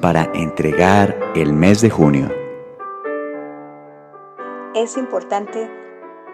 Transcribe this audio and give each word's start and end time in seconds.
Para 0.00 0.30
entregar 0.34 1.18
el 1.34 1.52
mes 1.52 1.80
de 1.80 1.90
junio. 1.90 2.30
Es 4.72 4.96
importante 4.96 5.68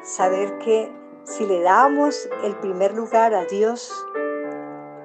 saber 0.02 0.58
que 0.58 0.92
si 1.24 1.46
le 1.46 1.62
damos 1.62 2.28
el 2.44 2.54
primer 2.56 2.92
lugar 2.92 3.32
a 3.32 3.46
Dios, 3.46 3.90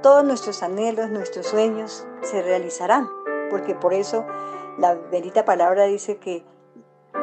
todos 0.02 0.26
nuestros 0.26 0.64
anhelos, 0.64 1.12
nuestros 1.12 1.48
sueños 1.48 2.06
se 2.24 2.42
realizarán, 2.42 3.10
porque 3.50 3.74
por 3.74 3.94
eso 3.94 4.26
la 4.78 4.96
bendita 4.96 5.46
palabra 5.46 5.86
dice 5.86 6.18
que 6.18 6.44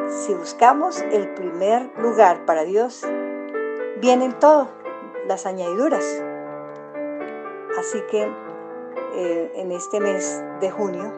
si 0.09 0.33
buscamos 0.33 1.03
el 1.13 1.29
primer 1.35 1.91
lugar 1.99 2.47
para 2.47 2.65
Dios, 2.65 3.07
vienen 4.01 4.33
todas 4.39 4.69
las 5.29 5.45
añadiduras. 5.45 6.25
Así 7.79 8.01
que 8.11 8.50
eh, 9.15 9.53
en 9.57 9.73
este 9.73 10.01
mes 10.01 10.43
de 10.61 10.71
junio, 10.71 11.13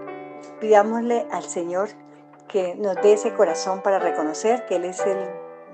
pidámosle 0.60 1.26
al 1.30 1.44
Señor 1.44 1.88
que 2.48 2.74
nos 2.74 2.96
dé 2.96 3.14
ese 3.14 3.34
corazón 3.34 3.82
para 3.82 3.98
reconocer 3.98 4.66
que 4.66 4.76
Él 4.76 4.84
es 4.84 5.00
el 5.06 5.18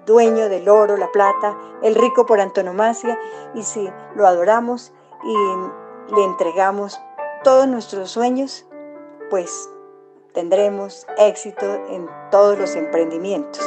dueño 0.06 0.48
del 0.48 0.68
oro, 0.68 0.96
la 0.96 1.12
plata, 1.12 1.56
el 1.82 1.94
rico 1.94 2.24
por 2.24 2.40
antonomasia, 2.40 3.18
y 3.54 3.62
si 3.62 3.90
lo 4.14 4.26
adoramos 4.26 4.92
y 5.24 6.14
le 6.14 6.24
entregamos 6.24 7.00
todos 7.44 7.68
nuestros 7.68 8.10
sueños, 8.10 8.66
pues 9.30 9.68
tendremos 10.32 11.06
éxito 11.18 11.66
en 11.90 12.08
todos 12.30 12.58
los 12.58 12.74
emprendimientos. 12.76 13.64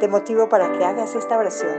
Te 0.00 0.08
motivo 0.08 0.48
para 0.48 0.72
que 0.72 0.84
hagas 0.84 1.14
esta 1.14 1.38
oración, 1.38 1.76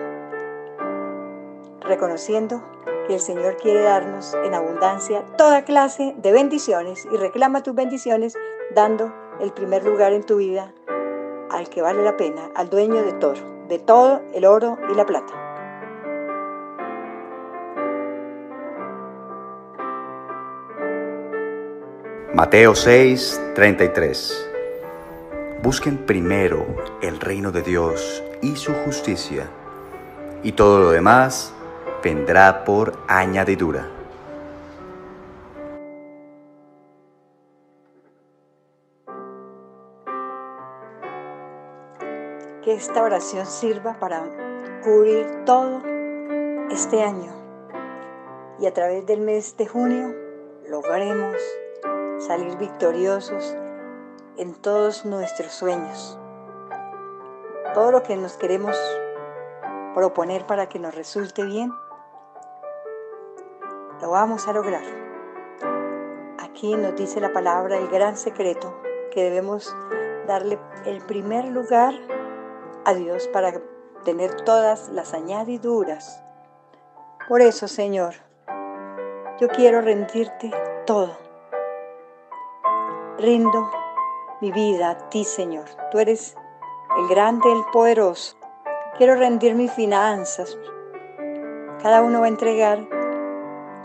reconociendo 1.82 2.64
que 3.06 3.16
el 3.16 3.20
Señor 3.20 3.58
quiere 3.58 3.82
darnos 3.82 4.36
en 4.44 4.54
abundancia 4.54 5.24
toda 5.38 5.64
clase 5.64 6.16
de 6.18 6.32
bendiciones 6.32 7.08
y 7.12 7.18
reclama 7.18 7.64
tus 7.64 7.76
bendiciones 7.76 8.36
dando 8.74 9.14
el 9.40 9.52
primer 9.52 9.84
lugar 9.84 10.14
en 10.14 10.24
tu 10.24 10.38
vida 10.38 10.74
al 11.50 11.70
que 11.70 11.82
vale 11.82 12.04
la 12.04 12.18
pena, 12.18 12.50
al 12.56 12.70
dueño 12.70 13.04
de 13.04 13.14
todo, 13.14 13.36
de 13.68 13.80
todo 13.80 14.22
el 14.34 14.46
oro 14.46 14.78
y 14.92 14.96
la 14.96 15.06
plata. 15.06 15.34
Mateo 22.34 22.76
6, 22.76 23.42
33. 23.56 24.50
Busquen 25.64 26.06
primero 26.06 26.66
el 27.02 27.20
reino 27.22 27.52
de 27.52 27.62
Dios 27.62 28.22
y 28.42 28.58
su 28.58 28.74
justicia, 28.74 29.48
y 30.44 30.52
todo 30.52 30.80
lo 30.80 30.92
demás 30.92 31.54
vendrá 32.06 32.64
por 32.66 32.94
añadidura. 33.08 33.90
Que 42.62 42.76
esta 42.76 43.02
oración 43.02 43.48
sirva 43.48 43.98
para 44.00 44.22
cubrir 44.84 45.26
todo 45.46 45.82
este 46.70 47.02
año 47.02 47.34
y 48.60 48.68
a 48.68 48.74
través 48.76 49.08
del 49.08 49.22
mes 49.22 49.58
de 49.58 49.66
junio 49.66 50.14
logremos 50.70 51.36
salir 52.20 52.56
victoriosos 52.60 53.58
en 54.38 54.54
todos 54.54 55.06
nuestros 55.06 55.52
sueños. 55.54 56.20
Todo 57.74 57.90
lo 57.90 58.04
que 58.04 58.16
nos 58.16 58.38
queremos 58.38 58.78
proponer 59.96 60.46
para 60.46 60.70
que 60.70 60.78
nos 60.78 60.94
resulte 60.94 61.44
bien, 61.44 61.72
lo 64.02 64.12
vamos 64.12 64.48
a 64.48 64.54
lograr. 64.54 64.84
Aquí 66.40 66.76
nos 66.76 66.96
dice 66.96 67.20
la 67.20 67.34
palabra 67.34 67.78
el 67.78 67.88
gran 67.88 68.18
secreto 68.18 68.80
que 69.12 69.24
debemos 69.24 69.76
darle 70.28 70.60
el 70.86 71.02
primer 71.02 71.46
lugar 71.46 71.94
a 72.86 72.94
Dios 72.94 73.28
para 73.30 73.54
tener 74.04 74.42
todas 74.42 74.90
las 74.90 75.14
añadiduras. 75.14 76.22
Por 77.28 77.42
eso, 77.42 77.68
Señor, 77.68 78.14
yo 79.40 79.48
quiero 79.50 79.82
rendirte 79.82 80.52
todo. 80.86 81.18
Rindo 83.18 83.70
mi 84.42 84.52
vida 84.52 84.92
a 84.92 85.10
ti, 85.10 85.24
Señor. 85.24 85.66
Tú 85.92 86.00
eres 86.00 86.36
el 86.98 87.08
grande, 87.08 87.52
el 87.52 87.64
poderoso. 87.72 88.38
Quiero 88.98 89.16
rendir 89.16 89.56
mis 89.56 89.72
finanzas. 89.72 90.58
Cada 91.82 92.02
uno 92.02 92.20
va 92.20 92.26
a 92.26 92.30
entregar 92.30 92.88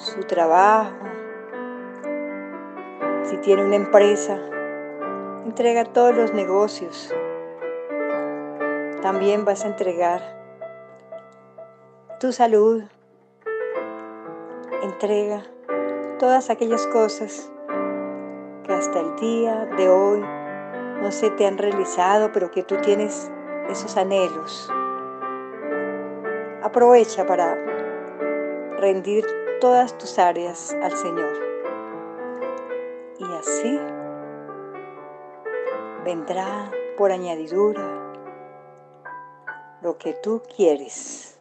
su 0.00 0.20
trabajo, 0.20 0.96
si 3.24 3.36
tiene 3.36 3.64
una 3.64 3.76
empresa, 3.76 4.38
entrega 5.44 5.84
todos 5.84 6.16
los 6.16 6.32
negocios. 6.32 7.14
También 9.02 9.44
vas 9.44 9.64
a 9.64 9.68
entregar 9.68 10.22
tu 12.18 12.32
salud, 12.32 12.82
entrega 14.82 15.42
todas 16.18 16.48
aquellas 16.48 16.86
cosas 16.86 17.52
que 18.64 18.72
hasta 18.72 19.00
el 19.00 19.16
día 19.16 19.66
de 19.76 19.88
hoy 19.90 20.24
no 21.02 21.12
se 21.12 21.28
te 21.30 21.46
han 21.46 21.58
realizado, 21.58 22.32
pero 22.32 22.50
que 22.50 22.62
tú 22.62 22.76
tienes 22.78 23.30
esos 23.68 23.98
anhelos. 23.98 24.70
Aprovecha 26.62 27.26
para 27.26 27.54
rendir 28.78 29.26
todas 29.60 29.96
tus 29.98 30.18
áreas 30.18 30.74
al 30.82 30.92
Señor. 30.92 31.32
Y 33.18 33.24
así 33.34 33.78
vendrá 36.04 36.70
por 36.96 37.12
añadidura 37.12 37.82
lo 39.82 39.98
que 39.98 40.14
tú 40.14 40.42
quieres. 40.56 41.38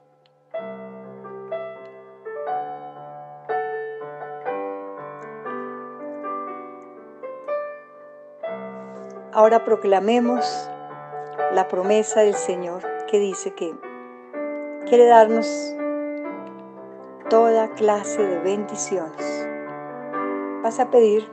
Ahora 9.32 9.64
proclamemos 9.64 10.70
la 11.54 11.68
promesa 11.70 12.22
del 12.22 12.34
Señor 12.34 12.84
que 13.08 13.20
dice 13.20 13.54
que 13.54 13.74
quiere 14.86 15.06
darnos 15.06 15.76
toda 17.30 17.70
clase 17.70 18.26
de 18.26 18.40
bendiciones. 18.40 19.48
Vas 20.64 20.80
a 20.80 20.90
pedir 20.90 21.30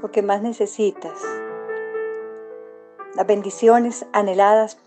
lo 0.00 0.10
que 0.12 0.22
más 0.22 0.42
necesitas, 0.42 1.20
las 3.16 3.26
bendiciones 3.26 4.06
anheladas 4.12 4.78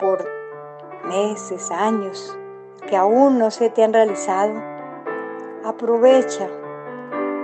por 0.00 0.24
meses, 1.04 1.70
años, 1.70 2.36
que 2.88 2.96
aún 2.96 3.38
no 3.38 3.52
se 3.52 3.70
te 3.70 3.84
han 3.84 3.92
realizado. 3.92 4.52
Aprovecha 5.64 6.48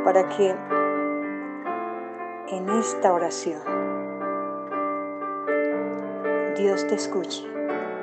para 0.05 0.29
que 0.29 0.57
en 2.49 2.69
esta 2.69 3.13
oración 3.13 3.63
Dios 6.57 6.87
te 6.87 6.97
escuche. 6.97 7.53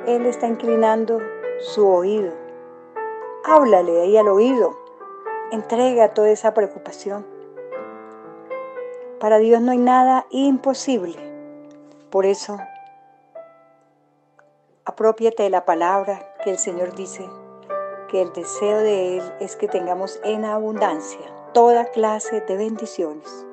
Él 0.06 0.26
está 0.26 0.48
inclinando 0.48 1.20
su 1.60 1.86
oído. 1.86 2.32
Háblale 3.44 4.00
ahí 4.00 4.16
al 4.16 4.28
oído. 4.28 4.76
Entrega 5.52 6.12
toda 6.12 6.30
esa 6.30 6.54
preocupación. 6.54 7.24
Para 9.20 9.38
Dios 9.38 9.60
no 9.60 9.70
hay 9.70 9.78
nada 9.78 10.26
imposible. 10.30 11.16
Por 12.10 12.26
eso, 12.26 12.58
apropiate 14.84 15.44
de 15.44 15.50
la 15.50 15.64
palabra 15.64 16.34
que 16.42 16.50
el 16.50 16.58
Señor 16.58 16.94
dice, 16.94 17.28
que 18.08 18.22
el 18.22 18.32
deseo 18.32 18.78
de 18.78 19.18
Él 19.18 19.32
es 19.38 19.54
que 19.54 19.68
tengamos 19.68 20.20
en 20.24 20.44
abundancia 20.44 21.20
toda 21.52 21.84
clase 21.86 22.40
de 22.40 22.56
bendiciones. 22.56 23.46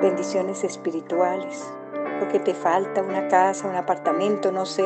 Bendiciones 0.00 0.64
espirituales, 0.64 1.64
lo 2.20 2.28
que 2.28 2.40
te 2.40 2.52
falta, 2.52 3.00
una 3.00 3.26
casa, 3.28 3.66
un 3.66 3.76
apartamento, 3.76 4.52
no 4.52 4.66
sé, 4.66 4.84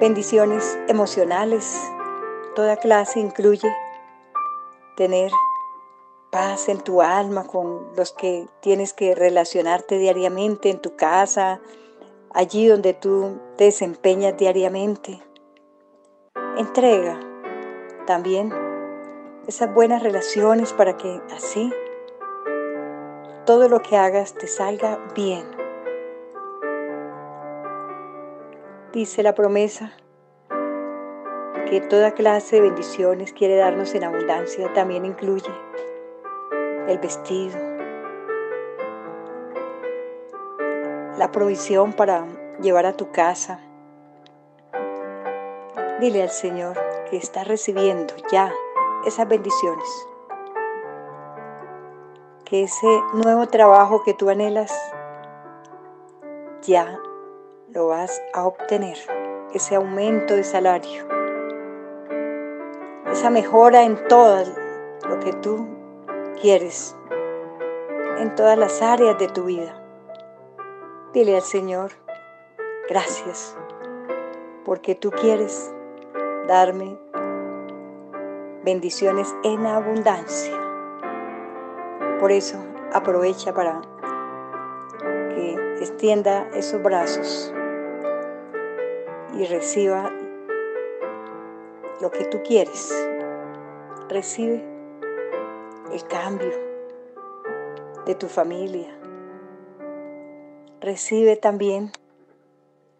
bendiciones 0.00 0.78
emocionales. 0.88 1.80
Toda 2.54 2.76
clase 2.76 3.20
incluye 3.20 3.68
tener 4.96 5.30
paz 6.30 6.68
en 6.68 6.80
tu 6.80 7.02
alma 7.02 7.46
con 7.46 7.88
los 7.96 8.12
que 8.12 8.46
tienes 8.60 8.92
que 8.92 9.14
relacionarte 9.14 9.98
diariamente 9.98 10.70
en 10.70 10.80
tu 10.80 10.96
casa, 10.96 11.60
allí 12.32 12.66
donde 12.66 12.94
tú 12.94 13.38
te 13.56 13.64
desempeñas 13.64 14.36
diariamente. 14.36 15.22
Entrega 16.56 17.18
también 18.06 18.52
esas 19.46 19.72
buenas 19.74 20.02
relaciones 20.02 20.72
para 20.72 20.96
que 20.96 21.20
así 21.34 21.72
todo 23.46 23.68
lo 23.68 23.80
que 23.80 23.96
hagas 23.96 24.34
te 24.34 24.46
salga 24.46 24.98
bien. 25.14 25.67
Dice 28.92 29.22
la 29.22 29.34
promesa, 29.34 29.92
que 31.68 31.80
toda 31.82 32.12
clase 32.12 32.56
de 32.56 32.62
bendiciones 32.62 33.32
quiere 33.32 33.56
darnos 33.56 33.94
en 33.94 34.04
abundancia, 34.04 34.72
también 34.72 35.04
incluye 35.04 35.50
el 36.88 36.98
vestido, 36.98 37.58
la 41.18 41.30
provisión 41.30 41.92
para 41.92 42.24
llevar 42.62 42.86
a 42.86 42.96
tu 42.96 43.10
casa. 43.10 43.60
Dile 46.00 46.22
al 46.22 46.30
Señor 46.30 46.78
que 47.10 47.18
está 47.18 47.44
recibiendo 47.44 48.14
ya 48.32 48.52
esas 49.04 49.28
bendiciones. 49.28 49.88
Que 52.44 52.62
ese 52.62 52.86
nuevo 53.12 53.46
trabajo 53.48 54.02
que 54.04 54.14
tú 54.14 54.30
anhelas 54.30 54.72
ya 56.62 56.98
lo 57.72 57.88
vas 57.88 58.22
a 58.32 58.46
obtener. 58.46 58.96
Ese 59.52 59.76
aumento 59.76 60.34
de 60.34 60.44
salario. 60.44 61.06
Esa 63.10 63.30
mejora 63.30 63.82
en 63.82 63.96
todo 64.08 64.44
lo 65.08 65.18
que 65.20 65.32
tú 65.34 65.66
quieres. 66.40 66.96
En 68.18 68.34
todas 68.34 68.58
las 68.58 68.82
áreas 68.82 69.18
de 69.18 69.28
tu 69.28 69.44
vida. 69.44 69.74
Dile 71.12 71.36
al 71.36 71.42
Señor, 71.42 71.92
gracias, 72.88 73.56
porque 74.64 74.94
tú 74.94 75.10
quieres 75.10 75.72
darme 76.46 76.98
bendiciones 78.64 79.34
en 79.44 79.66
abundancia. 79.66 80.54
Por 82.20 82.30
eso 82.30 82.58
aprovecha 82.92 83.54
para 83.54 83.80
que 85.30 85.54
extienda 85.80 86.46
esos 86.52 86.82
brazos 86.82 87.54
y 89.38 89.44
reciba 89.44 90.10
lo 92.00 92.10
que 92.10 92.24
tú 92.24 92.42
quieres. 92.42 92.92
Recibe 94.08 94.64
el 95.92 96.04
cambio 96.08 96.50
de 98.04 98.14
tu 98.16 98.26
familia, 98.26 98.88
recibe 100.80 101.36
también 101.36 101.92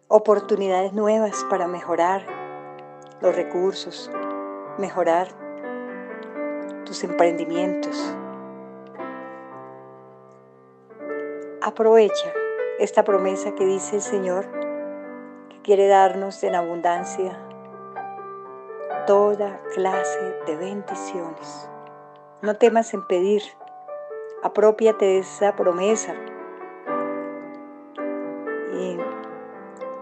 oportunidades 0.07 0.93
nuevas 0.93 1.45
para 1.49 1.67
mejorar 1.67 2.25
los 3.21 3.35
recursos, 3.35 4.09
mejorar 4.77 5.27
tus 6.85 7.03
emprendimientos. 7.03 8.15
Aprovecha 11.61 12.33
esta 12.79 13.03
promesa 13.03 13.53
que 13.55 13.65
dice 13.65 13.97
el 13.97 14.01
Señor, 14.01 14.58
quiere 15.63 15.87
darnos 15.87 16.43
en 16.43 16.55
abundancia 16.55 17.37
toda 19.07 19.61
clase 19.73 20.35
de 20.45 20.55
bendiciones. 20.55 21.69
No 22.41 22.55
temas 22.55 22.93
en 22.93 23.05
pedir, 23.07 23.41
apropiate 24.43 25.05
de 25.05 25.19
esa 25.19 25.55
promesa 25.55 26.15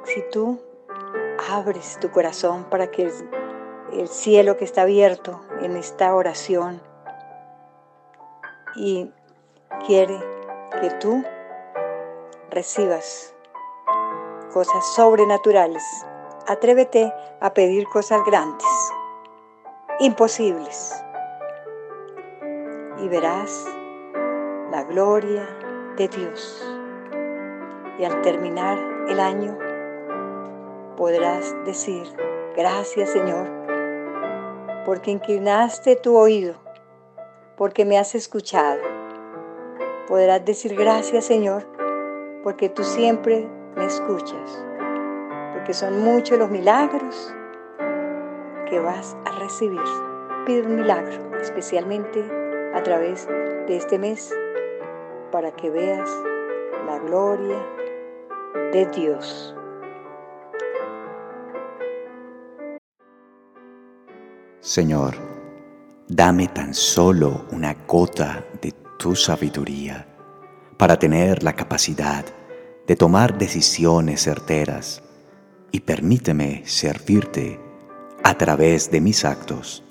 si 0.07 0.21
tú 0.31 0.59
abres 1.49 1.97
tu 1.99 2.09
corazón 2.11 2.63
para 2.69 2.89
que 2.89 3.11
el, 3.91 4.07
cielo 4.07 4.57
que 4.57 4.65
está 4.65 4.83
abierto 4.83 5.41
en 5.61 5.75
esta 5.75 6.13
oración 6.15 6.81
y 8.75 9.11
quiere 9.85 10.17
que 10.79 10.89
tú 10.91 11.23
recibas 12.49 13.33
cosas 14.57 14.87
sobrenaturales, 14.95 15.83
atrévete 16.47 17.13
a 17.41 17.53
pedir 17.53 17.87
cosas 17.89 18.25
grandes, 18.25 18.65
imposibles, 19.99 20.95
y 22.97 23.07
verás 23.07 23.67
la 24.71 24.83
gloria 24.85 25.47
de 25.95 26.07
Dios. 26.07 26.67
Y 27.99 28.05
al 28.05 28.19
terminar 28.23 28.79
el 29.07 29.19
año, 29.19 29.55
podrás 30.97 31.53
decir, 31.63 32.07
gracias 32.55 33.11
Señor, 33.11 33.47
porque 34.87 35.11
inclinaste 35.11 35.97
tu 35.97 36.17
oído, 36.17 36.55
porque 37.57 37.85
me 37.85 37.99
has 37.99 38.15
escuchado. 38.15 38.81
Podrás 40.07 40.43
decir, 40.43 40.75
gracias 40.75 41.25
Señor, 41.25 41.63
porque 42.41 42.69
tú 42.69 42.83
siempre 42.83 43.47
me 43.77 43.85
escuchas, 43.85 44.65
porque 45.53 45.73
son 45.73 46.01
muchos 46.01 46.39
los 46.39 46.49
milagros 46.49 47.33
que 48.69 48.79
vas 48.79 49.15
a 49.25 49.31
recibir. 49.39 49.79
Pide 50.45 50.63
un 50.63 50.77
milagro, 50.77 51.37
especialmente 51.39 52.23
a 52.73 52.81
través 52.81 53.27
de 53.27 53.77
este 53.77 53.99
mes, 53.99 54.33
para 55.31 55.51
que 55.51 55.69
veas 55.69 56.09
la 56.85 56.97
gloria 56.99 57.63
de 58.71 58.85
Dios. 58.87 59.55
Señor, 64.59 65.15
dame 66.07 66.47
tan 66.47 66.73
solo 66.73 67.45
una 67.51 67.75
gota 67.87 68.43
de 68.61 68.73
tu 68.97 69.15
sabiduría 69.15 70.05
para 70.77 70.97
tener 70.97 71.43
la 71.43 71.53
capacidad 71.53 72.25
de 72.87 72.95
tomar 72.95 73.37
decisiones 73.37 74.23
certeras. 74.23 75.03
Y 75.71 75.81
permíteme 75.81 76.63
servirte 76.65 77.59
a 78.23 78.37
través 78.37 78.89
de 78.89 79.01
mis 79.01 79.25
actos. 79.25 79.83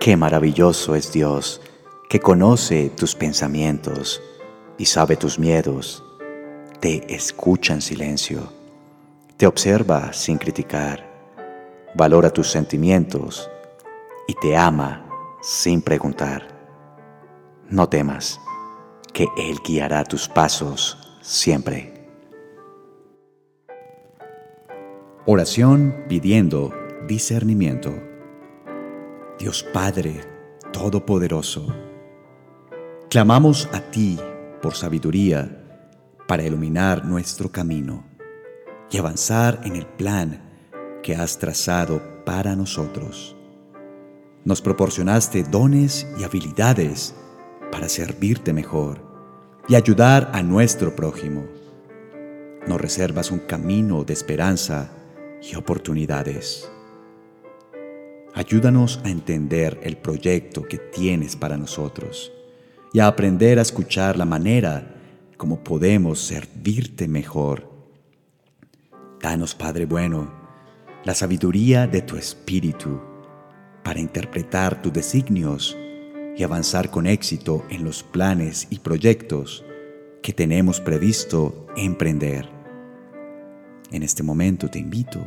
Qué 0.00 0.16
maravilloso 0.16 0.94
es 0.94 1.12
Dios 1.12 1.60
que 2.08 2.20
conoce 2.20 2.90
tus 2.90 3.14
pensamientos 3.14 4.22
y 4.78 4.86
sabe 4.86 5.16
tus 5.16 5.38
miedos, 5.38 6.02
te 6.80 7.14
escucha 7.14 7.74
en 7.74 7.80
silencio, 7.80 8.52
te 9.36 9.46
observa 9.46 10.12
sin 10.12 10.38
criticar, 10.38 11.06
valora 11.94 12.30
tus 12.30 12.50
sentimientos 12.50 13.50
y 14.26 14.34
te 14.34 14.56
ama 14.56 15.06
sin 15.42 15.80
preguntar. 15.80 16.48
No 17.68 17.88
temas, 17.88 18.40
que 19.12 19.26
Él 19.36 19.58
guiará 19.64 20.04
tus 20.04 20.28
pasos 20.28 21.03
siempre. 21.24 21.94
Oración 25.24 26.04
pidiendo 26.06 26.70
discernimiento. 27.08 27.94
Dios 29.38 29.64
Padre 29.72 30.20
Todopoderoso, 30.70 31.74
clamamos 33.08 33.68
a 33.72 33.80
ti 33.80 34.18
por 34.60 34.74
sabiduría 34.74 35.62
para 36.28 36.42
iluminar 36.42 37.04
nuestro 37.06 37.50
camino 37.50 38.04
y 38.90 38.98
avanzar 38.98 39.60
en 39.64 39.76
el 39.76 39.86
plan 39.86 40.42
que 41.02 41.16
has 41.16 41.38
trazado 41.38 42.02
para 42.26 42.54
nosotros. 42.54 43.34
Nos 44.44 44.60
proporcionaste 44.60 45.42
dones 45.44 46.06
y 46.18 46.24
habilidades 46.24 47.14
para 47.72 47.88
servirte 47.88 48.52
mejor 48.52 49.03
y 49.68 49.74
ayudar 49.74 50.30
a 50.34 50.42
nuestro 50.42 50.94
prójimo. 50.94 51.44
Nos 52.66 52.80
reservas 52.80 53.30
un 53.30 53.40
camino 53.40 54.04
de 54.04 54.12
esperanza 54.12 54.90
y 55.42 55.54
oportunidades. 55.54 56.70
Ayúdanos 58.34 59.00
a 59.04 59.10
entender 59.10 59.78
el 59.82 59.96
proyecto 59.96 60.64
que 60.64 60.78
tienes 60.78 61.36
para 61.36 61.56
nosotros 61.56 62.32
y 62.92 63.00
a 63.00 63.06
aprender 63.06 63.58
a 63.58 63.62
escuchar 63.62 64.18
la 64.18 64.24
manera 64.24 64.94
como 65.36 65.62
podemos 65.62 66.20
servirte 66.20 67.08
mejor. 67.08 67.70
Danos, 69.20 69.54
Padre 69.54 69.86
bueno, 69.86 70.30
la 71.04 71.14
sabiduría 71.14 71.86
de 71.86 72.02
tu 72.02 72.16
Espíritu 72.16 73.00
para 73.82 74.00
interpretar 74.00 74.80
tus 74.82 74.92
designios 74.92 75.76
y 76.36 76.42
avanzar 76.42 76.90
con 76.90 77.06
éxito 77.06 77.64
en 77.70 77.84
los 77.84 78.02
planes 78.02 78.66
y 78.70 78.78
proyectos 78.80 79.64
que 80.22 80.32
tenemos 80.32 80.80
previsto 80.80 81.66
emprender. 81.76 82.48
En 83.90 84.02
este 84.02 84.22
momento 84.22 84.68
te 84.68 84.78
invito 84.78 85.20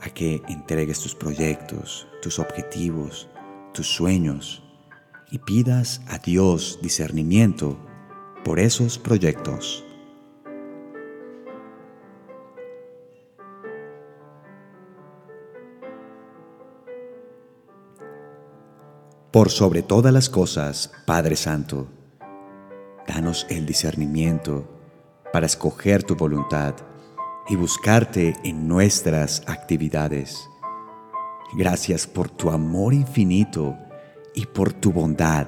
a 0.00 0.10
que 0.10 0.42
entregues 0.48 1.00
tus 1.00 1.14
proyectos, 1.14 2.06
tus 2.20 2.38
objetivos, 2.38 3.28
tus 3.72 3.86
sueños 3.86 4.62
y 5.30 5.38
pidas 5.38 6.02
a 6.08 6.18
Dios 6.18 6.78
discernimiento 6.82 7.78
por 8.44 8.58
esos 8.60 8.98
proyectos. 8.98 9.84
Por 19.32 19.48
sobre 19.48 19.82
todas 19.82 20.12
las 20.12 20.28
cosas, 20.28 20.92
Padre 21.06 21.36
Santo, 21.36 21.88
danos 23.08 23.46
el 23.48 23.64
discernimiento 23.64 24.68
para 25.32 25.46
escoger 25.46 26.02
tu 26.02 26.16
voluntad 26.16 26.74
y 27.48 27.56
buscarte 27.56 28.34
en 28.44 28.68
nuestras 28.68 29.42
actividades. 29.46 30.46
Gracias 31.54 32.06
por 32.06 32.28
tu 32.28 32.50
amor 32.50 32.92
infinito 32.92 33.74
y 34.34 34.44
por 34.44 34.74
tu 34.74 34.92
bondad, 34.92 35.46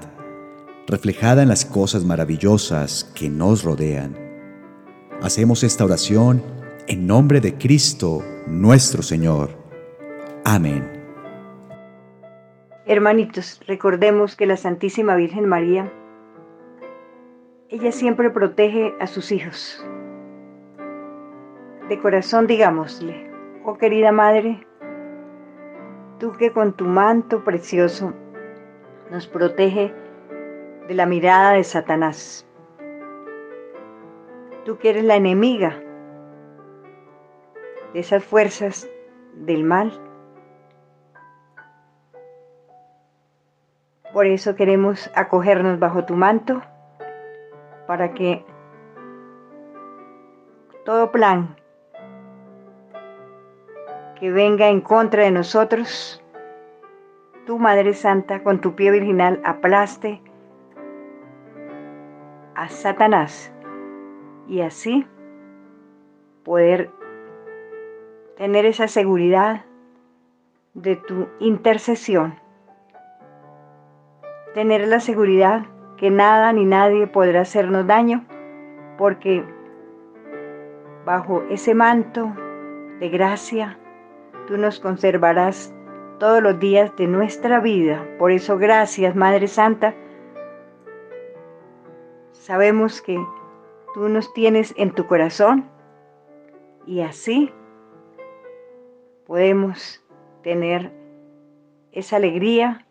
reflejada 0.87 1.43
en 1.43 1.51
las 1.51 1.67
cosas 1.67 2.05
maravillosas 2.05 3.05
que 3.15 3.29
nos 3.29 3.65
rodean. 3.65 4.17
Hacemos 5.21 5.63
esta 5.63 5.85
oración 5.85 6.43
en 6.89 7.07
nombre 7.07 7.43
de 7.43 7.59
Cristo 7.59 8.25
nuestro 8.47 9.03
Señor. 9.03 9.51
Amén. 10.43 10.94
Hermanitos, 12.87 13.63
recordemos 13.67 14.37
que 14.37 14.45
la 14.45 14.59
Santísima 14.59 15.17
Virgen 15.17 15.49
María, 15.49 15.91
ella 17.71 17.91
siempre 17.93 18.29
protege 18.29 18.95
a 19.01 19.07
sus 19.07 19.33
hijos. 19.33 19.83
De 21.89 21.99
corazón 21.99 22.47
digámosle, 22.47 23.31
oh 23.65 23.79
querida 23.79 24.13
Madre, 24.13 24.67
tú 26.19 26.33
que 26.33 26.53
con 26.53 26.75
tu 26.75 26.85
manto 26.85 27.43
precioso 27.43 28.13
nos 29.11 29.27
protege 29.29 29.95
de 30.87 30.95
la 30.95 31.07
mirada 31.07 31.53
de 31.53 31.65
Satanás. 31.65 32.47
Tú 34.67 34.77
que 34.77 34.91
eres 34.91 35.05
la 35.05 35.17
enemiga 35.17 35.83
de 37.95 38.01
esas 38.01 38.23
fuerzas 38.23 38.87
del 39.35 39.65
mal. 39.65 40.04
Por 44.15 44.27
eso 44.27 44.55
queremos 44.55 45.11
acogernos 45.17 45.81
bajo 45.81 46.05
tu 46.05 46.15
manto 46.15 46.63
para 47.89 48.15
que 48.15 48.45
todo 50.85 51.11
plan 51.11 51.57
que 54.21 54.31
venga 54.31 54.69
en 54.69 54.81
contra 54.81 55.25
de 55.25 55.33
nosotros, 55.33 56.23
tu 57.45 57.59
Madre 57.59 57.93
Santa, 57.93 58.45
con 58.45 58.61
tu 58.61 58.77
pie 58.77 58.93
virginal, 58.93 59.41
aplaste 59.45 60.23
a 62.55 62.69
Satanás 62.69 63.53
y 64.47 64.61
así 64.61 65.05
poder 66.45 66.89
tener 68.37 68.65
esa 68.65 68.87
seguridad 68.87 69.65
de 70.75 70.95
tu 70.95 71.27
intercesión, 71.41 72.39
tener 74.55 74.87
la 74.87 75.01
seguridad 75.01 75.67
que 75.97 76.11
nada 76.11 76.53
ni 76.53 76.65
nadie 76.65 77.07
podrá 77.07 77.43
hacernos 77.43 77.87
daño, 77.87 78.25
porque 78.97 79.45
bajo 81.05 81.43
ese 81.51 81.75
manto 81.75 82.33
de 83.01 83.09
gracia, 83.09 83.79
tú 84.47 84.57
nos 84.57 84.81
conservarás 84.81 85.75
todos 86.19 86.43
los 86.43 86.59
días 86.61 86.95
de 86.97 87.07
nuestra 87.07 87.61
vida. 87.61 88.07
Por 88.19 88.31
eso 88.31 88.57
gracias, 88.57 89.17
Madre 89.17 89.49
Santa. 89.49 89.95
Sabemos 92.33 93.03
que 93.03 93.19
tú 93.95 94.09
nos 94.09 94.33
tienes 94.35 94.73
en 94.77 94.93
tu 94.93 95.07
corazón 95.07 95.69
y 96.87 97.01
así 97.01 97.53
podemos 99.27 100.05
tener 100.43 100.93
esa 101.93 102.17
alegría 102.17 102.87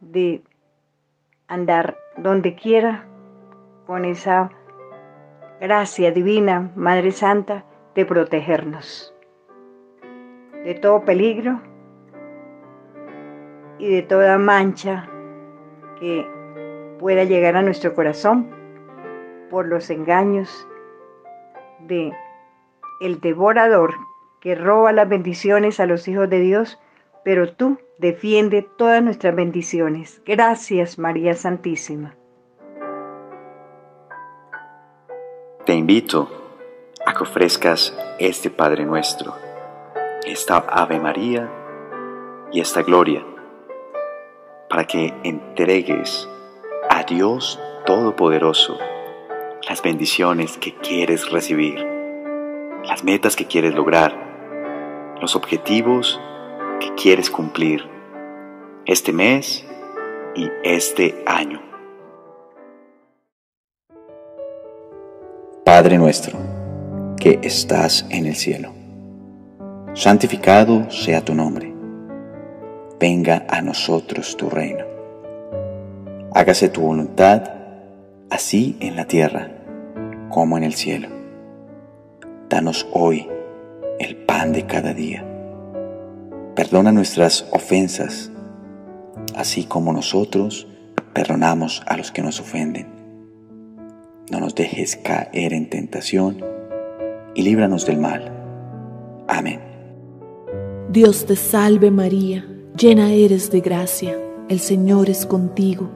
de 0.00 0.42
andar 1.50 1.98
donde 2.16 2.54
quiera 2.54 3.04
con 3.86 4.06
esa 4.06 4.50
gracia 5.60 6.10
divina, 6.12 6.70
Madre 6.74 7.10
Santa, 7.10 7.66
de 7.94 8.06
protegernos 8.06 9.14
de 10.64 10.74
todo 10.74 11.04
peligro 11.04 11.60
y 13.78 13.90
de 13.90 14.02
toda 14.02 14.38
mancha 14.38 15.08
que 15.98 16.26
pueda 16.98 17.24
llegar 17.24 17.56
a 17.56 17.62
nuestro 17.62 17.94
corazón 17.94 18.50
por 19.50 19.66
los 19.66 19.90
engaños 19.90 20.68
de 21.80 22.12
el 23.00 23.20
devorador 23.20 23.94
que 24.40 24.54
roba 24.54 24.92
las 24.92 25.08
bendiciones 25.08 25.80
a 25.80 25.86
los 25.86 26.06
hijos 26.08 26.28
de 26.28 26.40
Dios, 26.40 26.78
pero 27.24 27.52
tú 27.54 27.78
defiende 28.00 28.62
todas 28.62 29.02
nuestras 29.02 29.34
bendiciones. 29.36 30.22
Gracias, 30.24 30.98
María 30.98 31.34
Santísima. 31.34 32.16
Te 35.66 35.74
invito 35.74 36.28
a 37.04 37.12
que 37.12 37.22
ofrezcas 37.22 37.94
este 38.18 38.50
Padre 38.50 38.84
nuestro 38.86 39.34
esta 40.24 40.58
Ave 40.58 41.00
María 41.00 41.50
y 42.52 42.60
esta 42.60 42.82
gloria, 42.82 43.24
para 44.68 44.84
que 44.84 45.14
entregues 45.22 46.28
a 46.88 47.04
Dios 47.04 47.58
Todopoderoso 47.86 48.78
las 49.68 49.82
bendiciones 49.82 50.58
que 50.58 50.74
quieres 50.74 51.30
recibir, 51.30 51.84
las 52.84 53.02
metas 53.02 53.34
que 53.34 53.46
quieres 53.46 53.74
lograr, 53.74 54.14
los 55.20 55.34
objetivos 55.36 56.20
que 56.80 56.94
quieres 56.94 57.30
cumplir 57.30 57.82
este 58.86 59.12
mes 59.12 59.64
y 60.34 60.48
este 60.64 61.22
año. 61.26 61.60
Padre 65.64 65.98
nuestro, 65.98 66.36
que 67.16 67.38
estás 67.42 68.04
en 68.10 68.26
el 68.26 68.34
cielo 68.34 68.80
santificado 69.94 70.90
sea 70.90 71.24
tu 71.24 71.34
nombre. 71.34 71.72
Venga 72.98 73.44
a 73.48 73.60
nosotros 73.60 74.36
tu 74.36 74.48
reino. 74.48 74.84
Hágase 76.32 76.68
tu 76.68 76.82
voluntad, 76.82 77.42
así 78.30 78.76
en 78.80 78.96
la 78.96 79.06
tierra 79.06 79.50
como 80.28 80.56
en 80.56 80.64
el 80.64 80.74
cielo. 80.74 81.08
Danos 82.48 82.86
hoy 82.92 83.28
el 83.98 84.16
pan 84.16 84.52
de 84.52 84.66
cada 84.66 84.94
día. 84.94 85.29
Perdona 86.54 86.92
nuestras 86.92 87.46
ofensas, 87.52 88.30
así 89.36 89.64
como 89.64 89.92
nosotros 89.92 90.66
perdonamos 91.12 91.82
a 91.86 91.96
los 91.96 92.10
que 92.10 92.22
nos 92.22 92.40
ofenden. 92.40 92.88
No 94.30 94.40
nos 94.40 94.54
dejes 94.54 94.96
caer 94.96 95.52
en 95.52 95.68
tentación 95.70 96.44
y 97.34 97.42
líbranos 97.42 97.86
del 97.86 97.98
mal. 97.98 98.32
Amén. 99.28 99.60
Dios 100.90 101.24
te 101.26 101.36
salve 101.36 101.90
María, 101.90 102.44
llena 102.76 103.12
eres 103.12 103.50
de 103.50 103.60
gracia, 103.60 104.18
el 104.48 104.58
Señor 104.60 105.08
es 105.08 105.26
contigo. 105.26 105.88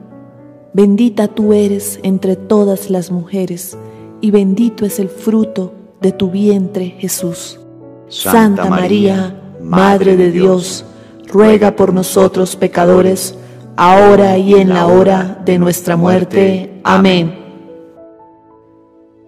Bendita 0.73 1.27
tú 1.27 1.53
eres 1.53 1.99
entre 2.03 2.35
todas 2.35 2.89
las 2.89 3.11
mujeres, 3.11 3.77
y 4.21 4.31
bendito 4.31 4.85
es 4.85 4.99
el 4.99 5.09
fruto 5.09 5.73
de 6.01 6.11
tu 6.11 6.29
vientre 6.29 6.95
Jesús. 6.97 7.59
Santa, 8.07 8.69
María, 8.69 9.44
Madre 9.65 10.15
de 10.15 10.31
Dios, 10.31 10.85
ruega 11.27 11.75
por 11.75 11.93
nosotros 11.93 12.55
pecadores, 12.55 13.37
ahora 13.75 14.37
y 14.37 14.53
en 14.53 14.69
la 14.69 14.87
hora 14.87 15.41
de 15.43 15.59
nuestra 15.59 15.97
muerte. 15.97 16.79
Amén. 16.83 17.43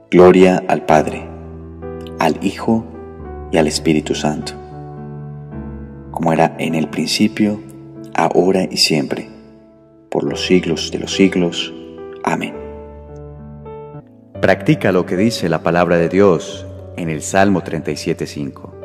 Gloria 0.09 0.63
al 0.67 0.85
Padre, 0.85 1.27
al 2.19 2.37
Hijo 2.41 2.85
y 3.51 3.57
al 3.57 3.67
Espíritu 3.67 4.15
Santo 4.15 4.67
como 6.17 6.33
era 6.33 6.55
en 6.57 6.73
el 6.73 6.89
principio, 6.89 7.61
ahora 8.15 8.63
y 8.63 8.77
siempre, 8.77 9.29
por 10.09 10.23
los 10.23 10.47
siglos 10.47 10.89
de 10.89 10.97
los 10.97 11.13
siglos. 11.13 11.71
Amén. 12.23 12.55
Practica 14.41 14.91
lo 14.91 15.05
que 15.05 15.15
dice 15.15 15.47
la 15.47 15.61
palabra 15.61 15.97
de 15.97 16.09
Dios 16.09 16.65
en 16.95 17.11
el 17.11 17.21
Salmo 17.21 17.61
37.5. 17.61 18.76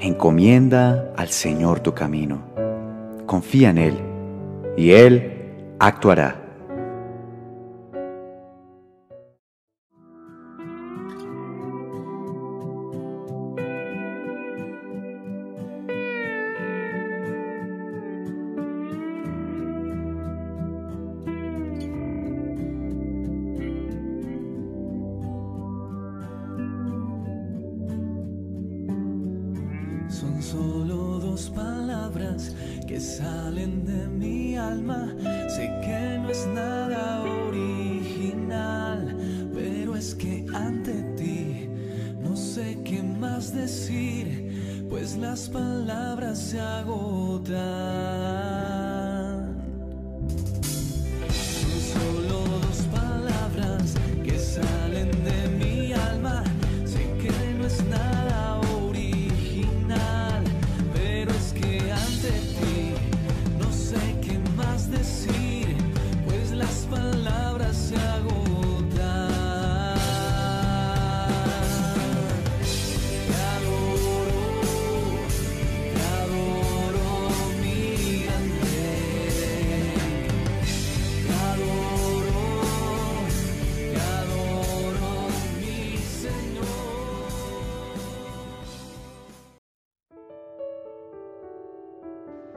Encomienda 0.00 1.12
al 1.16 1.28
Señor 1.28 1.80
tu 1.80 1.94
camino, 1.94 2.42
confía 3.26 3.70
en 3.70 3.78
Él, 3.78 3.98
y 4.76 4.90
Él 4.90 5.52
actuará. 5.78 6.43
Decir, 43.52 44.86
pues 44.88 45.16
las 45.16 45.48
palabras 45.48 46.38
se 46.38 46.60
agotan 46.60 47.54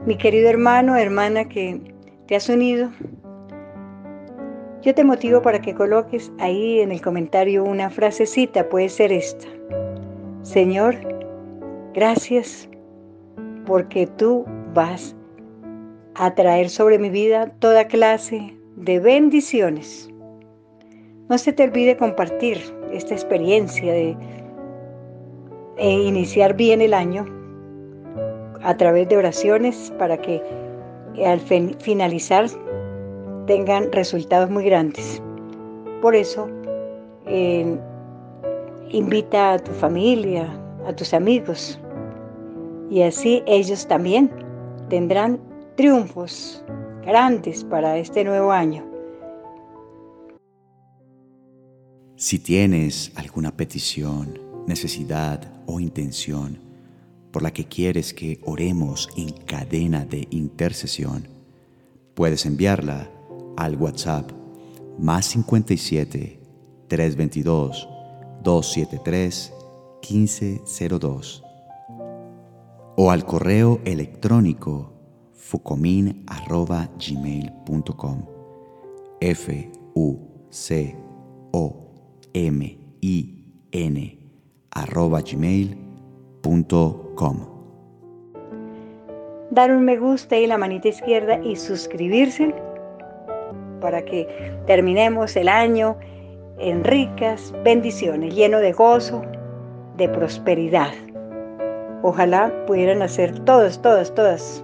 Mi 0.07 0.15
querido 0.15 0.49
hermano, 0.49 0.95
hermana 0.95 1.49
que 1.49 1.81
te 2.27 2.37
has 2.37 2.47
unido, 2.47 2.89
yo 4.81 4.95
te 4.95 5.03
motivo 5.03 5.41
para 5.41 5.59
que 5.59 5.75
coloques 5.75 6.31
ahí 6.39 6.79
en 6.79 6.93
el 6.93 7.01
comentario 7.01 7.65
una 7.65 7.89
frasecita, 7.89 8.69
puede 8.69 8.87
ser 8.87 9.11
esta. 9.11 9.45
Señor, 10.43 10.95
gracias 11.93 12.69
porque 13.65 14.07
tú 14.07 14.45
vas 14.73 15.13
a 16.15 16.33
traer 16.35 16.69
sobre 16.69 16.99
mi 16.99 17.09
vida 17.09 17.51
toda 17.59 17.89
clase 17.89 18.55
de 18.77 19.01
bendiciones. 19.01 20.09
No 21.27 21.37
se 21.37 21.51
te 21.51 21.63
olvide 21.63 21.97
compartir 21.97 22.59
esta 22.93 23.13
experiencia 23.13 23.91
de 23.91 24.15
e 25.75 25.91
iniciar 25.91 26.55
bien 26.55 26.79
el 26.79 26.93
año 26.93 27.36
a 28.67 28.75
través 28.75 29.07
de 29.07 29.15
oraciones 29.15 29.93
para 29.97 30.17
que 30.17 30.43
al 31.25 31.39
finalizar 31.39 32.47
tengan 33.45 33.89
resultados 33.93 34.49
muy 34.49 34.65
grandes. 34.65 35.21
Por 36.01 36.13
eso, 36.15 36.49
eh, 37.27 37.79
invita 38.89 39.53
a 39.53 39.59
tu 39.59 39.71
familia, 39.71 40.49
a 40.85 40.93
tus 40.93 41.13
amigos, 41.13 41.79
y 42.89 43.03
así 43.03 43.41
ellos 43.47 43.87
también 43.87 44.29
tendrán 44.89 45.39
triunfos 45.75 46.61
grandes 47.05 47.63
para 47.63 47.97
este 47.97 48.25
nuevo 48.25 48.51
año. 48.51 48.85
Si 52.17 52.37
tienes 52.39 53.13
alguna 53.15 53.55
petición, 53.55 54.37
necesidad 54.67 55.39
o 55.67 55.79
intención, 55.79 56.66
por 57.37 57.43
la 57.43 57.53
que 57.53 57.65
quieres 57.65 58.15
que 58.15 58.41
oremos 58.45 59.09
en 59.15 59.29
cadena 59.29 60.05
de 60.05 60.27
intercesión, 60.31 61.27
puedes 62.15 62.47
enviarla 62.47 63.11
al 63.55 63.75
WhatsApp 63.75 64.31
más 64.97 65.27
57 65.27 66.39
322 66.87 67.87
273 68.43 69.53
1502 70.09 71.43
o 72.95 73.11
al 73.11 73.23
correo 73.23 73.81
electrónico 73.85 74.95
fucomin.gmail.com 75.35 78.25
f 79.21 79.71
u 79.93 80.17
c 80.49 80.95
o 81.51 81.93
m 82.33 82.79
i 83.01 83.45
n 83.71 84.19
arroba 84.71 85.21
Dar 89.51 89.71
un 89.71 89.85
me 89.85 89.97
gusta 89.97 90.37
y 90.37 90.47
la 90.47 90.57
manita 90.57 90.89
izquierda 90.89 91.39
y 91.43 91.55
suscribirse 91.55 92.53
para 93.79 94.03
que 94.03 94.27
terminemos 94.65 95.35
el 95.35 95.49
año 95.49 95.97
en 96.59 96.83
ricas 96.83 97.53
bendiciones, 97.63 98.35
lleno 98.35 98.59
de 98.59 98.71
gozo, 98.71 99.21
de 99.97 100.09
prosperidad. 100.09 100.91
Ojalá 102.03 102.51
pudieran 102.65 103.01
hacer 103.01 103.39
todos, 103.45 103.81
todas, 103.81 104.13
todas, 104.13 104.63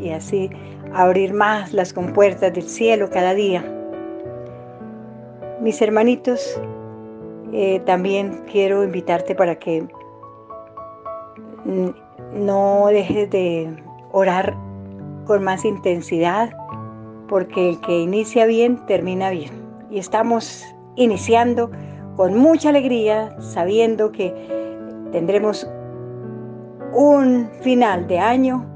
y 0.00 0.10
así 0.10 0.50
abrir 0.92 1.32
más 1.32 1.72
las 1.72 1.92
compuertas 1.92 2.52
del 2.52 2.64
cielo 2.64 3.10
cada 3.10 3.34
día. 3.34 3.64
Mis 5.60 5.80
hermanitos, 5.82 6.60
eh, 7.52 7.80
también 7.84 8.44
quiero 8.50 8.84
invitarte 8.84 9.34
para 9.34 9.56
que 9.56 9.86
no 11.64 12.86
dejes 12.88 13.30
de 13.30 13.82
orar 14.12 14.56
con 15.26 15.42
más 15.44 15.64
intensidad, 15.64 16.56
porque 17.28 17.70
el 17.70 17.80
que 17.80 18.00
inicia 18.00 18.46
bien 18.46 18.84
termina 18.86 19.30
bien. 19.30 19.50
Y 19.90 19.98
estamos 19.98 20.64
iniciando 20.96 21.70
con 22.16 22.36
mucha 22.36 22.70
alegría, 22.70 23.34
sabiendo 23.40 24.12
que 24.12 24.34
tendremos 25.12 25.66
un 26.92 27.48
final 27.62 28.06
de 28.08 28.18
año 28.18 28.66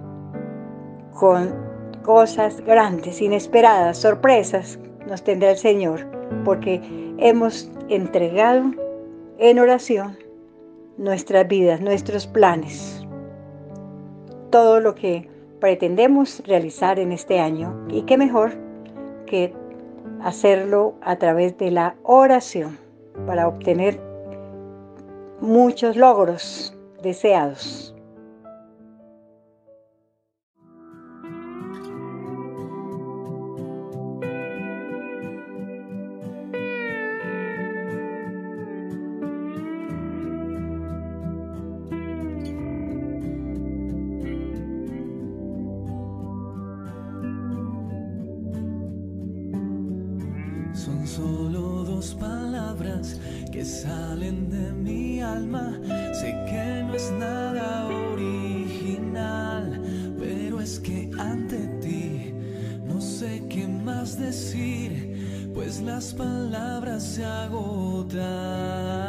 con 1.13 1.55
cosas 2.03 2.61
grandes, 2.61 3.21
inesperadas, 3.21 3.99
sorpresas 3.99 4.79
nos 5.09 5.23
tendrá 5.23 5.51
el 5.51 5.57
Señor, 5.57 6.07
porque 6.45 6.81
hemos 7.19 7.71
entregado 7.89 8.71
en 9.39 9.59
oración 9.59 10.17
nuestras 10.97 11.47
vidas, 11.49 11.81
nuestros 11.81 12.27
planes, 12.27 13.05
todo 14.51 14.81
lo 14.81 14.95
que 14.95 15.29
pretendemos 15.61 16.43
realizar 16.47 16.99
en 16.99 17.13
este 17.13 17.41
año. 17.41 17.87
Y 17.89 18.03
qué 18.03 18.19
mejor 18.19 18.53
que 19.27 19.53
hacerlo 20.23 20.95
a 21.03 21.17
través 21.17 21.57
de 21.59 21.71
la 21.71 21.97
oración 22.03 22.79
para 23.27 23.49
obtener 23.49 24.01
muchos 25.41 25.97
logros 25.97 26.77
deseados. 27.03 27.94
Que 53.55 53.65
salen 53.65 54.51
de 54.51 54.73
mi 54.73 55.21
alma. 55.21 55.79
Sé 56.13 56.35
que 56.51 56.83
no 56.83 56.95
es 56.95 57.13
nada 57.13 57.87
original, 58.13 59.81
pero 60.19 60.61
es 60.61 60.81
que 60.81 61.09
ante 61.17 61.59
ti 61.81 62.35
no 62.85 63.01
sé 63.01 63.45
qué 63.49 63.69
más 63.69 64.19
decir, 64.19 65.53
pues 65.55 65.81
las 65.81 66.13
palabras 66.15 67.05
se 67.05 67.25
agotan. 67.25 69.04